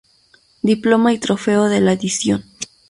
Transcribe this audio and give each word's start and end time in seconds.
Diploma 0.63 1.13
y 1.13 1.19
trofeo 1.19 1.65
de 1.65 1.79
la 1.79 1.91
edición. 1.93 2.43